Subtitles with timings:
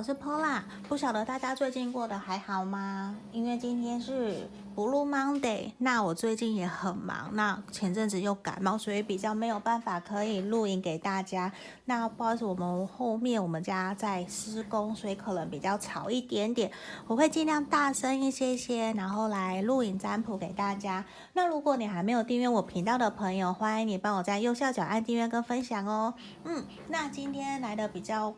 [0.00, 0.62] 我是 Pola。
[0.88, 3.14] 不晓得大家最近过得还好吗？
[3.32, 7.28] 因为今天是 Blue Monday，那我最近也很忙。
[7.34, 11.52] 那前阵子又感冒，所以比较没有办法可以录影给大家。
[11.84, 16.72] 那不好意思，我们后面我们家在施工，所以可能比较吵一点点。
[17.06, 21.04] 我会尽量大声一些些，然后来录影占卜给大家。
[21.34, 26.14] 那如果你还没有订阅我频道的朋友，欢迎你帮我在右下角按订阅跟分享哦。
[26.44, 28.34] 嗯，那今天来的比较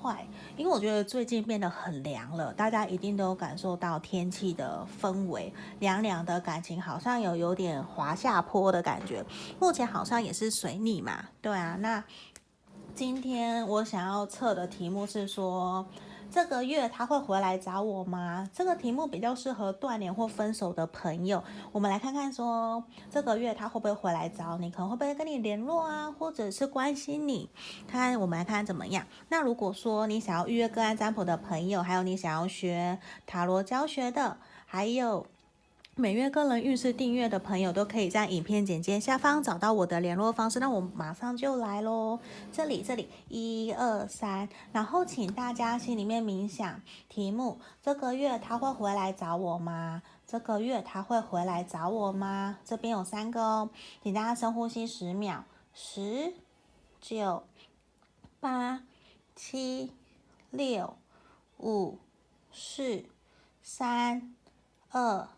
[0.00, 0.26] 快，
[0.56, 9.24] 因为我觉得最近变得很凉了，大家一定都有感受到天气的氛围，凉凉的感情好像有有点滑下坡的感觉。
[9.58, 11.76] 目前好像也是水逆嘛，对啊。
[11.80, 12.02] 那
[12.94, 15.86] 今天我想要测的题目是说，
[16.30, 18.48] 这个月他会回来找我吗？
[18.52, 21.42] 这个题目比较适合断联或分手的朋友。
[21.72, 24.70] 我们来看看说，这个月他会不会回来找你？
[24.70, 27.48] 可能会不会跟你联络啊，或者是关心你？
[27.86, 29.06] 看，我们来看看怎么样。
[29.28, 35.26] 那如果说你想要预约个案占卜的朋友，还有你想要学塔罗教学的，还有。
[36.00, 40.60] 每月个人运势订阅的朋友都可以在影片简介下方找到我的联络方式。
[40.60, 42.20] 那我马上就来喽，
[42.52, 50.00] 这里这里一二三，然后请大家心里面冥想题目：这个月他会回来找我吗？
[50.24, 52.60] 这个月他会回来找我吗？
[52.64, 55.42] 这边有三个哦，请大家深呼吸十秒，
[55.74, 56.32] 十、
[57.00, 57.42] 九、
[58.38, 58.84] 八、
[59.34, 59.92] 七、
[60.52, 60.96] 六、
[61.58, 61.98] 五、
[62.52, 63.02] 四、
[63.60, 64.32] 三、
[64.92, 65.28] 二。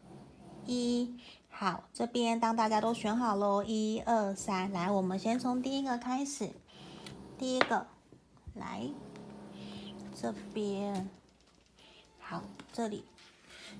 [0.70, 1.16] 一
[1.48, 6.48] 好，这边当大家都选好喽，一二三，来，我们先从第一个开始。
[7.36, 7.88] 第一个，
[8.54, 8.88] 来
[10.14, 11.10] 这边，
[12.20, 13.04] 好，这里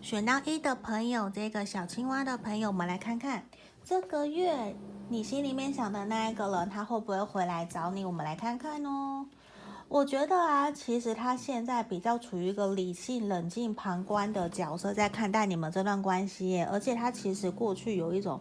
[0.03, 3.47] 选到一的朋友，这个小青蛙的朋友，我们来看看
[3.85, 4.75] 这个月
[5.09, 8.05] 你心里面想的那一个人，他会不会回来找你？
[8.05, 9.27] 我们来看看哦。
[9.91, 16.63] 我觉得啊，其实他现在比较处于一个理性、冷静、旁观的角色，在看待你们这段关系。
[16.71, 18.41] 而且他其实过去有一种，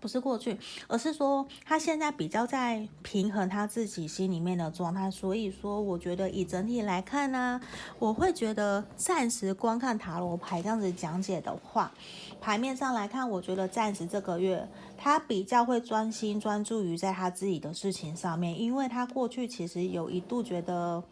[0.00, 5.10] 不是过去，而是说他现在比较在平衡他自己心里面的状态。
[5.10, 7.60] 所以说，我觉得以整体来看呢，
[7.98, 11.92] 我会觉得暂时观看塔罗牌这样子讲解的话，
[12.40, 14.66] 牌面上来看，我觉得暂时这个月。
[15.02, 21.02] 他比较会专心专注于在他自己的事情上面，因为他过去其实有一度觉得，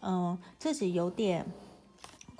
[0.00, 1.44] 嗯，自己有点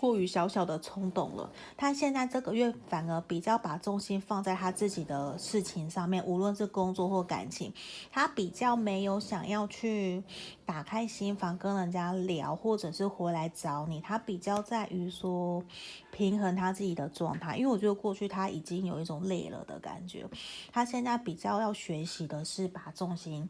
[0.05, 1.51] 过于小小的冲动了。
[1.79, 7.73] 他现在这个月反而比较把重心放在他自己的事情上面，无论是工作或感情，
[8.13, 10.23] 他比较没有想要去
[10.67, 13.99] 打开心房跟人家聊，或者是回来找你。
[14.03, 15.65] 他比较在于说。
[16.11, 20.25] 平衡他自己的状态，因为我觉得过去他已经有一种累了的感觉，
[20.73, 23.49] 他现在比较要学习的是把重心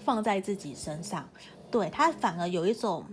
[0.00, 1.28] 放在自己身上，
[1.70, 3.04] 对，他反而有一种，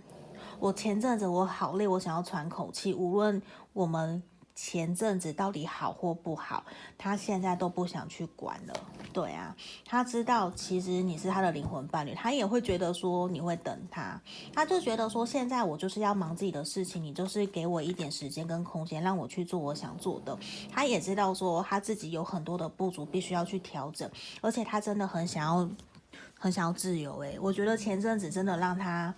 [0.60, 3.42] 我前阵子我好累，我想要喘口气，无论
[3.74, 4.22] 我们。
[4.58, 6.64] 前阵子到底好或不好，
[6.98, 8.74] 他现在都不想去管了。
[9.12, 14.18] 对啊，他知道其实你是他的灵魂伴侣，他也会觉得说你会等他，
[14.54, 20.40] 他就觉得说现在我就是要忙自己的事情，你就是给我一点时间跟空间，让我去做我想做的。
[20.72, 25.70] 他也知道说他自己有很多的不足，必须要去调整，而且他真的很想要，
[26.40, 27.18] 很想要自由。
[27.18, 29.14] 诶，我觉得前阵子真的让他。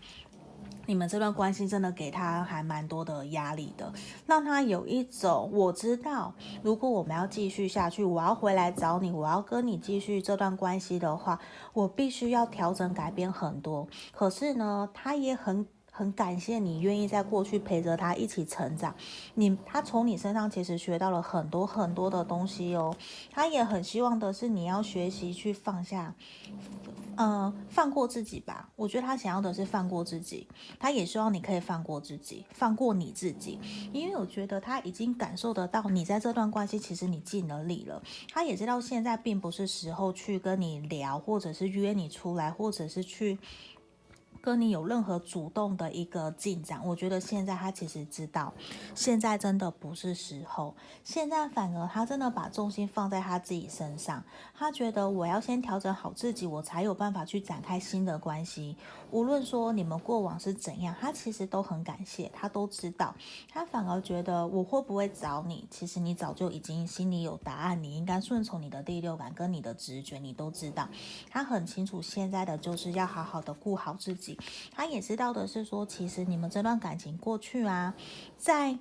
[0.85, 3.91] 你们这段关系真的给他还蛮多的压力的，
[4.25, 11.39] 让他有一种我知道，如果我们要继续下去，我要回来找你，我要跟你继续这段关系的话，
[11.73, 13.87] 我必须要调整改变很多。
[14.11, 15.65] 可是呢，他也很。
[15.89, 18.93] 很感谢你愿意在过去陪着他一起成长，
[19.33, 22.95] 你他从你身上其实学到了很多很多的东西哦。
[23.31, 26.13] 他也很希望的是你要学习去放下，
[27.17, 28.69] 呃，放过自己吧。
[28.75, 30.47] 我觉得他想要的是放过自己，
[30.79, 33.59] 他也希望你可以放过自己，放过你自己。
[33.91, 38.01] 因为我觉得他已经感受得到你在这段关系其实你尽了力了，
[38.31, 43.37] 他也知道现在并不是时候去跟你聊，或者是约你出来，或者是去。
[44.47, 48.53] 跟你有任何主动的一个进展，我觉得现在他其实知道，
[48.95, 50.73] 现在真的不是时候，
[51.03, 54.23] 现在反而他真的把重心放在他自己身上，
[54.53, 58.77] 他觉得我要先调整好自己，我才有办法去展开新的关系。
[59.11, 63.13] 无论说你们过往是怎样，他其实都很感谢，他都知道，
[63.51, 70.87] 他反而觉得我会不会找你，其实你早就已经心里有答案，你应该顺从你的第六感跟你的直觉，你都知道，
[71.29, 74.36] 他很清楚现在的就是要好好的顾好自己，
[74.71, 77.93] 他也知道的是说，其实你们这段感情过去啊，
[78.37, 78.77] 在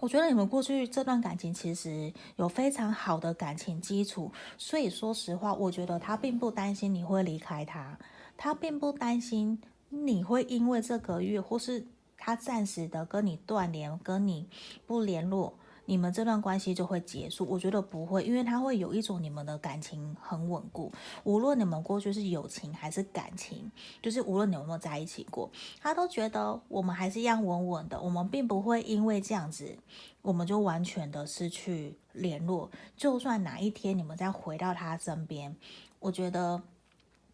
[0.00, 7.98] 我觉得你们过去这段感情其实有非常好的感情基础，所以说实话，我觉得他并不担心你会离开他。
[8.36, 9.58] 他并不担心
[9.88, 11.86] 你会因为这个月，或是
[12.18, 14.46] 他暂时的跟你断联，跟你
[14.86, 15.54] 不联络。
[15.86, 17.46] 你们这段关系就会结束？
[17.48, 20.92] 我觉得不会，因为他会有一种你们的感情很稳固，
[21.24, 23.70] 无论你们过去是友情还是感情，
[24.02, 25.50] 就是无论你有没有在一起过，
[25.80, 28.00] 他都觉得我们还是一样稳稳的。
[28.00, 29.76] 我们并不会因为这样子，
[30.22, 32.70] 我们就完全的失去联络。
[32.96, 35.54] 就算哪一天你们再回到他身边，
[36.00, 36.62] 我觉得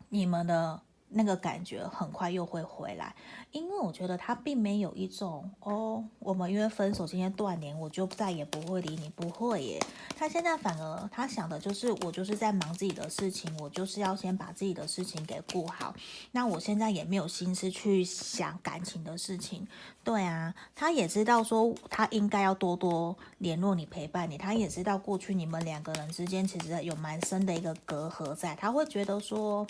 [0.08, 0.82] 你们的。
[1.12, 3.14] 那个感觉很快又会回来，
[3.50, 9.80] 因为我觉得他并没有一种哦，我们因为分手今天断联，我就再也不会理你，不会耶。
[10.16, 15.94] 他现在反而他想的就是我就是在忙自己的事情，我就是要先把自己的事情给顾好。
[16.30, 19.66] 那我现在也没有心思去想感情的事情。
[20.04, 24.38] 对啊，他也知道说他应该要多多联络你，陪伴你。
[24.38, 29.66] 他也知道过去你们两个人之间其实有蛮深的一个隔阂在，他会觉得说。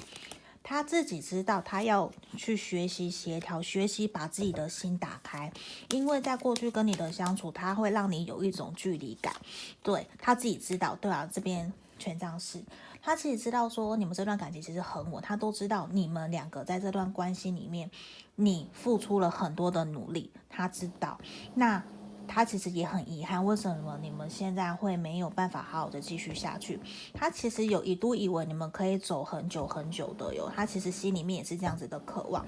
[0.62, 5.52] 他自己知道，他要去学习协调，学习把自己的心打开，
[5.90, 9.34] 因为在过去跟你的相处，他会让你有一种距离感。
[9.82, 12.62] 对，他自己知道，对啊，这边权杖四，
[13.02, 17.90] 他自己知道说你们这段感情其实很稳，他都知道你们两个在这段关系里面，
[18.36, 21.18] 你付出了很多的努力，他知道。
[21.54, 21.82] 那。
[22.32, 26.78] 他其实也很遗憾，为什么你们现在会没有办法好好的继续下去？
[27.12, 32.46] 他其实有一度以为你们可以走很久很久的哟，他其实心里面也是这样子的渴望。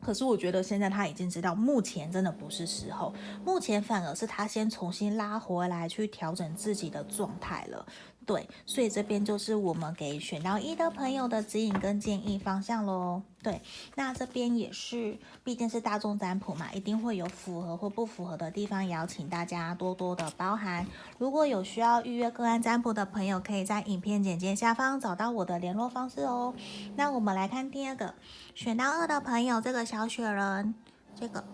[0.00, 3.12] 可是我觉得现在他已经知道，目前真的不是时候，
[3.44, 7.86] 目前反而是他先重新拉回来去调整自己的状态了。
[8.26, 13.20] 对，所以这边就是我们给选到一的朋友的指引跟建议方向喽。
[13.42, 13.60] 对，
[13.96, 20.86] 那这边也是，毕竟是大众占卜嘛，一定会有符合或不符合的地方，也要请大家多多的包涵。
[21.18, 26.54] 如果有需要预约个案占卜的朋友，可以在影片简介下方找到我的联络方式哦。
[26.96, 28.14] 那我们来看第二个，
[28.54, 30.74] 选到二的朋友，这个小雪人，
[31.14, 31.44] 这个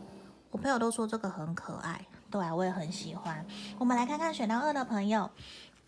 [0.52, 3.44] 我朋友都说这个很可爱，对啊，我也很喜欢。
[3.78, 5.28] 我们来看看选到二的朋友。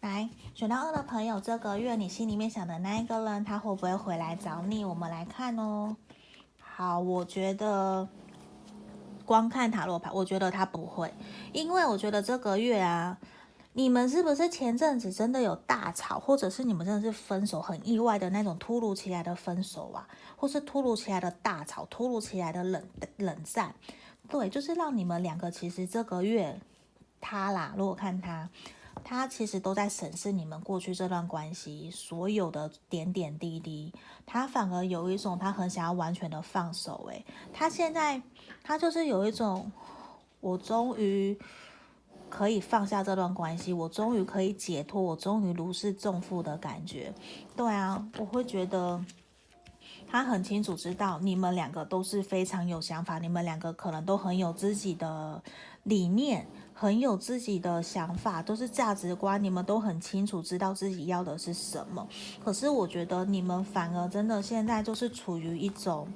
[0.03, 4.85] 来，选到二的朋友，这个月你心里面想的那一个人，他会不会回来找你？
[4.85, 5.97] 我们来看哦。
[6.59, 8.09] 好，我觉得
[9.25, 11.15] 光看塔罗牌，我觉得他不会，
[11.53, 13.17] 因为我觉得这个月啊，
[13.75, 22.85] 你们是不是前阵子真的有大吵，或者是你们真的是分手很意外的那种突如其来的分手啊，或是突如其来的大吵，突如其来的冷
[23.19, 23.73] 冷战？
[24.29, 26.59] 对，就是让你们两个其实这个月
[27.21, 28.51] 他啦，如果看他。
[29.05, 33.93] 他其实都在审视你们过去这段关系所有的点点滴滴，
[34.25, 37.07] 他反而有一种他很想要完全的放手。
[37.11, 38.23] 诶，他现在
[38.63, 39.71] 他就是有一种，
[40.41, 41.39] 我终于
[42.31, 47.13] 可以放下这段关系，我终于可以解脱，我终于如释重负的感觉。
[47.55, 49.05] 对啊，我会觉得
[50.13, 55.43] 他很清楚知道你们两个都是非常有想法，你们两个可能都很有自己的
[55.85, 56.47] 理念。
[56.75, 62.07] 很有自己的想法，都是价值观，你们都很清楚知道自己要的是什么。
[62.45, 66.09] 可是我觉得你们反而真的现在就是处于一种，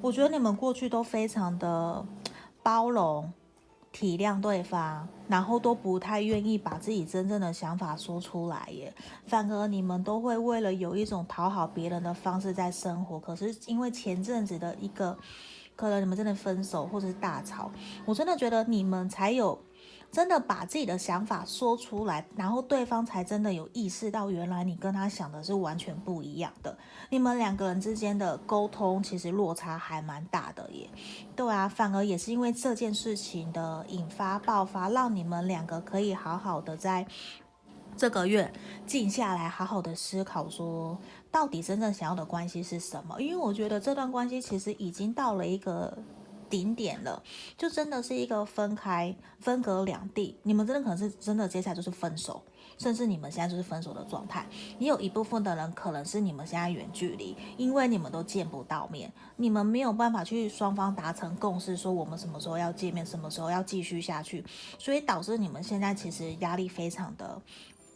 [0.00, 2.02] 我觉得你们过去都非常的
[2.62, 3.30] 包容、
[3.98, 8.92] 体谅对方，然后都不太愿意把自己真正的想法说出来耶。
[9.26, 13.18] 反而你们都会为了有一种讨好别人的方式在生活。
[13.18, 15.16] 可是因为前阵子的一个，
[15.74, 17.70] 可能你们真的分手或者是大吵，
[18.04, 19.58] 我真的觉得你们才有。
[20.12, 26.76] 真的把自己的想法说出来，然后对方才真的有意识到，原来你跟他想的是完全不一样的。
[27.10, 30.88] 你们两个人之间的沟通其实落差还蛮大的耶。
[31.34, 37.06] 对啊，反而也是因为这件事情的引发爆发，让你们两个可以好好的在
[37.96, 38.50] 这个月
[38.86, 40.96] 静下来，好好的思考说，
[41.30, 43.20] 到底真正想要的关系是什么？
[43.20, 45.98] 因为我觉得这段关系其实已经到了一个。
[46.48, 47.22] 顶点了，
[47.56, 50.36] 就真的是一个分开、分隔两地。
[50.42, 52.42] 你们真的可能是真的接下来就是分手，
[52.78, 54.46] 甚至你们现在就是分手的状态。
[54.78, 64.44] 也有一部分的人可能是你们现在远距离，因为你们都见不到面，你们没有办法去双方达成共识，说我们什么时候要见面，什么时候要继续下去，
[64.78, 67.40] 所以导致你们现在其实压力非常的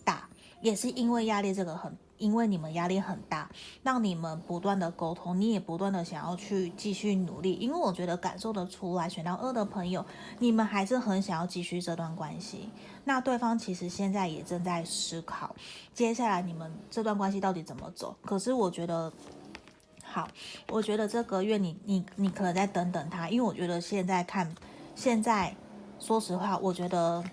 [0.04, 0.28] 大，
[0.61, 1.97] 也是因为压力这个很。
[2.21, 3.50] 因为你们压力很大，
[3.83, 7.55] 让你们不断的沟通，你也不断的想要去继续努力。
[7.55, 10.05] 因为我觉得感受得出来，选到二的朋友，
[10.39, 12.69] 你们还是很想要继续这段关系。
[13.05, 15.57] 那对方其实现在也正在思考，
[15.95, 18.15] 接下来你们这段关系到底怎么走。
[18.23, 19.11] 可是我觉得，
[20.05, 20.29] 好，
[20.69, 24.55] 我觉得这个月你你你可能再等等他，因为我觉得现在看，
[24.95, 25.57] 现在
[25.99, 27.25] 说实话，我觉得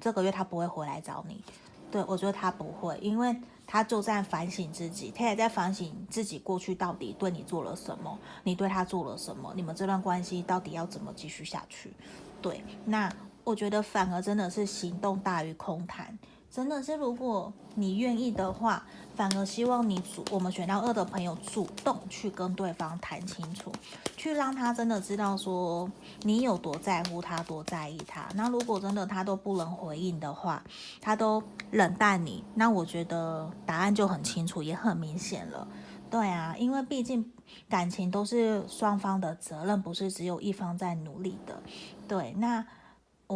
[0.00, 1.42] 这个月他不会回来找你。
[1.90, 3.36] 对，我觉得他不会，因为。
[3.72, 11.94] 他就在反省自己，他也在反省自己过去到底对你做了什么，你对他做了什么，你们这段关系到底要怎么继续下去？
[12.42, 13.08] 对，那
[13.44, 16.18] 我觉得反而真的是行动大于空谈。
[16.50, 18.82] 真的是，如果你愿意的话，
[19.14, 23.70] 反而希望你主我们选到二的朋友主动去跟对方谈清楚，
[24.16, 25.88] 去让他真的知道说
[26.22, 28.28] 你有多在乎他，多在意他。
[28.34, 30.60] 那如果真的他都不能回应的话，
[31.00, 31.40] 他都
[31.70, 35.68] 冷淡你，那我觉得答案就很清楚，也很明显了。
[36.10, 37.32] 对啊，因为毕竟
[37.68, 41.62] 感情都是双方的责任，不是只有一方在努力的。
[42.08, 42.66] 对，那。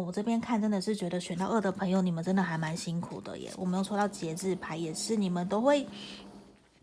[0.01, 3.49] 我这边看真的是觉得选到二的朋友，你们真的还蛮辛苦的耶。
[3.55, 5.87] 我没有抽到节制牌，也是你们都会，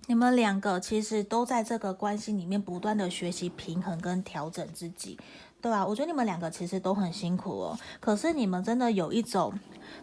[0.07, 5.19] 你们两个其实都在这个关系里面不断的学习平衡跟调整自己，
[5.63, 5.87] 对吧？
[5.87, 7.79] 我觉得你们两个其实都很辛苦哦。
[8.01, 9.51] 可是你们真的有一种。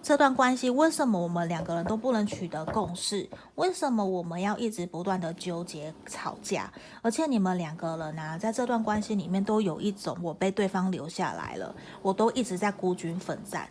[0.03, 3.27] 这段关系为什么我们两个人都不能取得共识？
[3.55, 6.71] 为什么我们要一直不断的纠结吵架？
[7.01, 13.67] 而且你们两个人呢、在这段关系里面都有一种我被对方留下来了，我都一直在孤军奋战。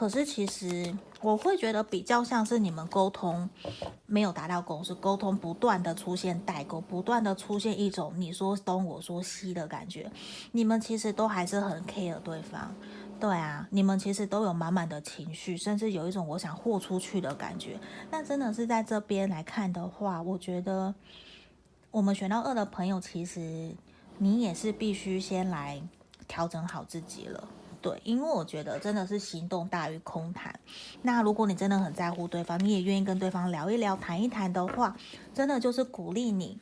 [0.00, 3.50] 可是其实我会觉得比较像是你们沟通
[4.06, 10.10] 没有达到共识，沟通不断的出现代沟，不断的出现一种你说东我说西的感觉。
[10.52, 12.74] 你们其实都还是很 care 对方。
[13.20, 17.78] 对啊，你们其实都有满满的情绪，甚至有一种我想豁出去的感觉。
[18.10, 20.94] 那真的是在这边来看的话，我觉得
[21.90, 23.76] 我们选到二的朋友，其实
[24.16, 25.82] 你也是必须先来
[26.26, 27.46] 调整好自己了。
[27.82, 30.58] 对，因为我觉得真的是行动大于空谈。
[31.02, 34.96] 那如果你真的很在乎对方，你也愿意跟对方聊一聊、谈一谈的话，
[35.34, 36.58] 真的就是鼓励你。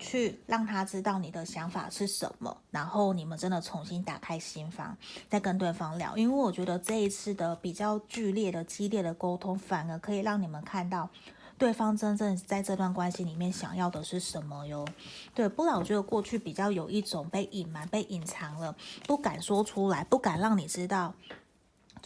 [0.00, 4.96] 去让他知道你的想法是什么，然后你们真的重新打开心房，
[5.28, 6.16] 再跟对方聊。
[6.16, 11.10] 因为我觉得这一次的比较剧烈的、激烈的沟通，反而可以让你们看到
[11.58, 14.86] 对方真正在这段关系里面想要的是什么哟。
[15.34, 18.74] 对，不然我觉得过去比较有一种被隐瞒、被隐藏了，
[19.06, 21.12] 不敢说出来，不敢让你知道。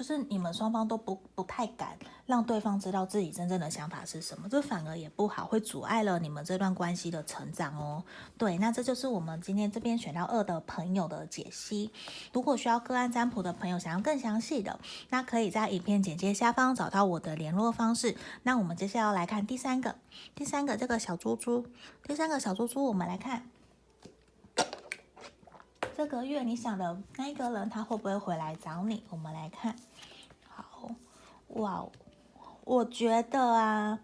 [0.02, 8.02] 就是你们双方都不不太敢让对方知道自己真正的想法是什么，这反而也不好，会阻碍了你们这段关系的成长哦。
[8.36, 11.92] 对，那这就是我们今天这边选到二的朋友的解析。
[12.32, 14.80] 如果需要个案占卜的朋友，想要更详细的，
[15.10, 18.16] 那可以在影片简介下方找到我的联络方式。
[18.42, 19.94] 那我们接下来要来看第三个，
[20.34, 21.64] 第三个这个小猪猪，
[22.02, 23.48] 第三个小猪猪，我们来看。
[25.94, 29.04] 这个月你想的那一个人，他会不会回来找你？
[29.10, 29.76] 我们来看。
[31.52, 31.86] 哇，
[32.64, 34.00] 我觉得啊，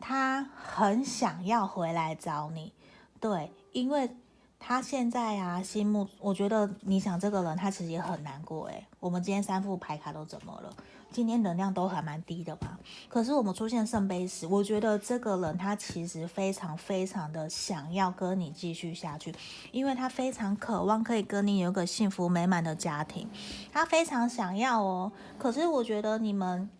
[0.00, 2.72] 他很想要回来找你。
[3.20, 4.16] 对，因为
[4.58, 8.66] 他现在啊，心目，我觉得你想这个人，他其实也很难过。
[8.66, 10.74] 诶，我们今天三副牌卡都怎么了？
[11.12, 19.34] 今天能量都还蛮低的吧，可是我们出现圣杯时，我觉得这个人他其实非常非常的想要跟你继续下去，
[19.72, 23.28] 因为他非常渴望可以跟你有一个幸福美满的家庭，
[23.70, 25.12] 他非常想要哦。
[25.38, 26.70] 可是我觉得你们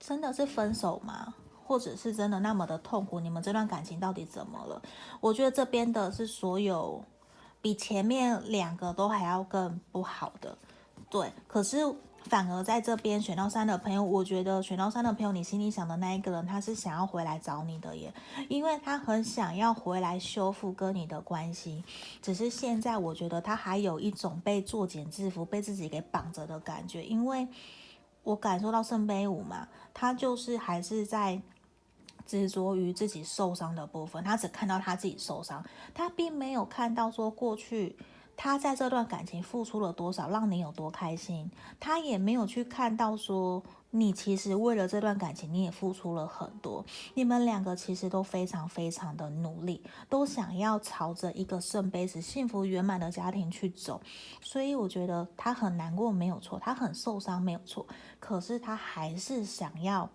[0.00, 1.34] 真的是分手吗？
[1.66, 3.20] 或者是真的那么的痛苦？
[3.20, 4.80] 你们这段感情到底怎么了？
[5.20, 7.04] 我觉得这边的是所有
[7.60, 10.56] 比前面两个都还要更不好的，
[11.12, 11.94] 对，可是。
[12.26, 18.14] 反而在这边选到三的朋友，我觉得选到三的朋友，你心里想的那一个人，他是想要回来找你的耶，
[18.48, 21.82] 因为他很想要回来修复跟你的关系。
[22.22, 27.48] 只是现在我觉得他还有一种被作茧自缚、被自己给绑着的感觉，因为
[28.22, 31.42] 我感受到圣杯五嘛，他就是还是在
[32.24, 37.96] 执着于自己受伤的部分，他只看到他自己受伤，他并没有看到说过去。
[38.36, 41.50] 他在这段感情付出了多少，让你有多开心？
[41.78, 46.84] 他也没有去看到说，你其实为了这段感情，你也付出了很多。
[47.14, 54.00] 你们两个其实都非常非常的努力，都想要朝着一个圣杯子、幸福圆满的家庭去走。
[54.40, 57.86] 所以我觉得他很难过，没有错，他很受伤，没有错。
[58.18, 60.08] 可是他还是想要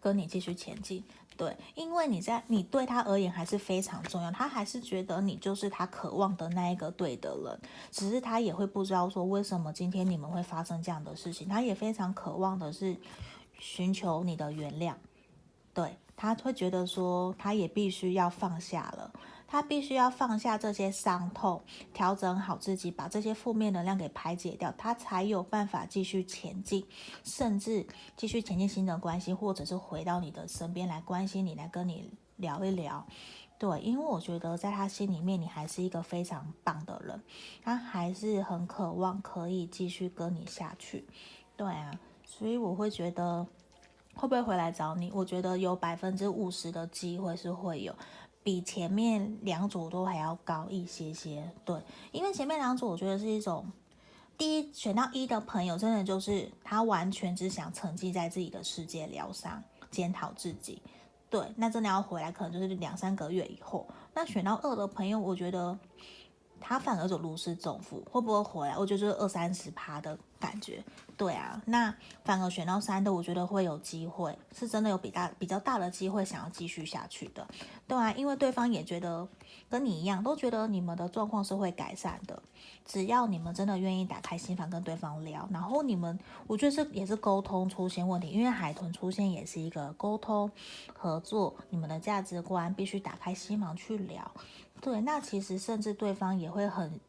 [0.00, 1.02] 跟你继续前进。
[1.38, 7.60] 对，因为你在你对他而言还是非常重要，他还是觉得你就是他渴望的那一个对的人，
[7.92, 12.96] 只是他也会不知道说为什么今天你们会发生这样的事情，他也非常渴望的是
[13.56, 14.94] 寻求你的原谅，
[15.72, 19.12] 对，他会觉得说他也必须要放下了。
[19.50, 21.60] 他必须要放下这些伤痛，
[21.94, 26.86] 调整好自己，把这些负面能量给排解掉，他才有办法继续前进，
[27.24, 33.04] 甚至继续前进新的关系，或者是回到你的身边来关心你，来跟你聊一聊。
[33.58, 37.20] 对，因为我觉得在他心里面，你还是一个非常棒的人，
[37.64, 41.04] 他还是很渴望可以继续跟你下去。
[41.56, 43.46] 对啊，所以我会觉得。
[44.14, 45.12] 会不会回来找你？
[45.14, 47.94] 我觉得有百分之五十的机会是会有，
[48.42, 51.50] 比前面两组都还要高一些些。
[51.64, 51.80] 对，
[52.12, 53.70] 因为前面两组我觉得是一种，
[54.36, 60.82] 第一选到一的朋友，真的就是他完全只想沉浸在自己的世界疗伤，检讨自己。
[61.30, 63.86] 对，那真的要回来，可能就是两三个月以后。
[64.14, 65.78] 那选到二的朋友，我觉得。
[66.60, 68.76] 他反而就如释重负，会不会回来？
[68.76, 70.82] 我觉得就是二三十趴的感觉，
[71.18, 71.60] 对啊。
[71.66, 71.94] 那
[72.24, 77.46] 反而选到三的，我觉得会有机会，是真的有比大比较大的机会想要继续下去的，
[77.86, 78.10] 对啊。
[78.12, 79.28] 因为对方也觉得
[79.68, 82.42] 跟你一样，都觉得你们的状况是会改善的，
[82.86, 90.50] 只要你们真的愿意打开心房跟对方聊，然后你们，我觉得这也是沟通出现问题，因为海豚出现也是一个沟通
[90.94, 94.30] 合作，你们的价值观必须打开心房去聊。
[94.80, 97.00] 对，那其实甚至对方也会很，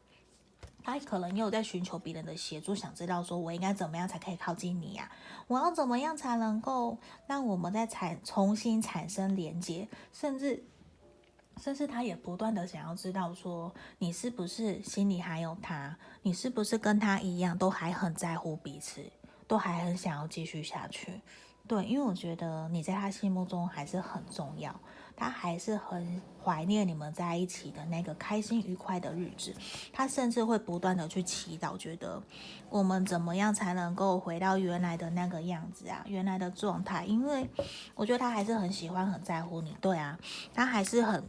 [0.90, 5.10] 他可能也有在寻求别人的协助，想知道说我应该怎么样才可以靠近你呀？
[5.46, 9.86] 我要怎么样才能够让我们再产重新产生连接？
[10.12, 10.64] 甚至，
[11.60, 19.04] 甚至他也不断的想要知道说你是不是心里还有他，你是不是跟他一样都还很在乎彼此，
[19.46, 21.20] 都还很想要继续下去？
[21.70, 24.74] 对，因为我觉得你在他心目中还是很重要。
[25.16, 29.54] 他还是很怀念你们在一起的那个开心愉快的日子，
[29.92, 32.20] 他甚至会不断的去祈祷，觉得
[32.70, 37.04] 我们怎么样才能够回到原来的那个样子啊，原来的状态。
[37.04, 37.48] 因为
[37.94, 40.18] 我觉得他还是很喜欢、很在乎你，对啊，
[40.52, 41.22] 他还是很，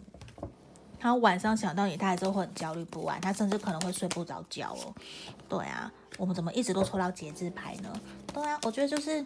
[0.97, 4.95] 他晚上想到你，他还是会很焦虑不安，他甚至可能会睡不着觉哦。
[5.47, 7.93] 对啊，我们怎么一直都抽到节制牌呢？
[8.33, 9.23] 对啊，我觉得就是。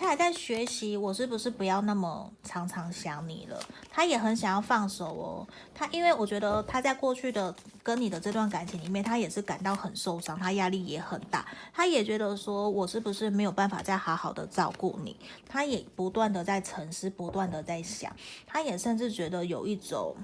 [0.00, 3.60] 他还在学习，我是不是不要那么常常想你了？
[3.90, 5.46] 他也很想要放手哦。
[5.74, 11.46] 他因为我觉得他在过去的跟你的这段感情里面，他也是感到很受伤，他压力也很大。
[11.74, 15.14] 他也觉得说，我是不是没有办法再好好的照顾你？
[15.46, 18.10] 他也不断的在沉思，不断的在想。
[18.46, 20.16] 他也甚至觉得有一种。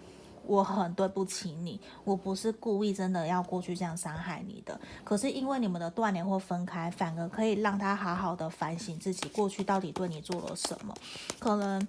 [0.47, 4.81] 我很对不起你，我不是故意真的要过去这样伤害你的。
[5.05, 10.95] 可是因为你们的断联或分开，反而可以让他好好的反省自己过去到底对你做了什么。
[11.39, 11.87] 可能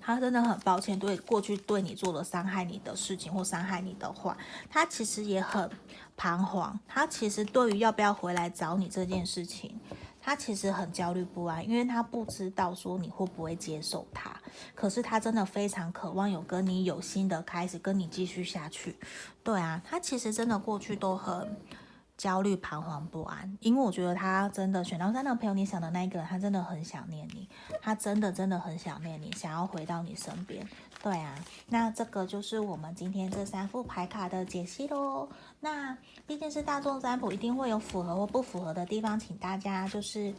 [0.00, 4.36] 他真的很抱歉，对过去对你做了伤害你的事情或伤害你的话，
[4.68, 5.70] 他其实也很
[6.16, 6.78] 彷徨。
[6.86, 9.78] 他其实对于要不要回来找你这件事情。
[10.26, 14.36] 他其实很焦虑不安，因为他不知道说你会不会接受他。
[14.74, 18.96] 可是他真的非常渴望有跟你有新的开始，跟你继续下去。
[19.44, 21.56] 对啊，他其实真的过去都很
[22.16, 27.48] 焦虑、彷徨不安，因为我觉得他真的选到三的朋友，你想的那一个人，他真的很想念你，
[27.80, 30.66] 他真的真的很想念你，想要回到你身边。
[31.06, 31.38] 对啊，
[31.68, 35.28] 那这个就是我们今天这三副牌卡的解析喽。
[35.60, 40.34] 那毕竟是大众占卜，一定会有符合或不符合的地方，请大家就是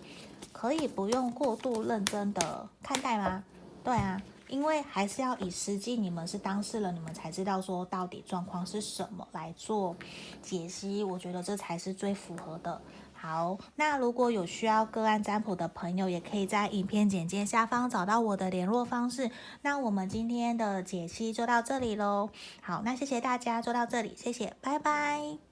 [0.51, 3.41] 可以不用过度认真的看待吗？
[3.81, 9.95] 对啊，因为还是要以实际你们是当事人，你们才知道说到底状况是什么来做
[10.41, 11.01] 解析。
[11.01, 12.81] 我觉得这才是最符合的。
[13.19, 19.31] 好，那如果有需要个案占卜的朋友，也可以在影片简介下方找到我的联络方式。
[19.63, 22.29] 那我们今天的解析就到这里喽。
[22.61, 25.46] 好，那谢谢大家，就到这里，谢谢，拜拜。